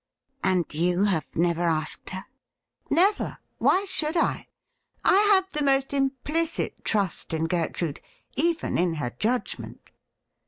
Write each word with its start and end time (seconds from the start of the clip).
'And 0.43 0.65
you 0.73 1.03
have 1.03 1.35
never 1.35 1.61
asked 1.61 2.09
her 2.09 2.25
?''Never; 2.89 3.37
why 3.59 3.85
should 3.85 4.17
I? 4.17 4.47
I 5.03 5.17
have 5.31 5.51
the 5.51 5.63
most 5.63 5.93
implicit 5.93 6.83
trust 6.83 7.35
in 7.35 7.47
Gertmde, 7.47 7.99
even 8.35 8.79
in 8.79 8.95
her 8.95 9.11
judgment.' 9.11 9.91